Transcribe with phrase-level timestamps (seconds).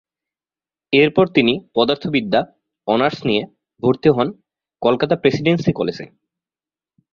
[0.93, 2.41] এরপর তিনি পদার্থবিদ্যা
[2.87, 3.43] অনার্স নিয়ে
[3.83, 4.27] ভরতি হন
[4.81, 6.05] কলকাতার প্রেসিডেন্সি কলেজে।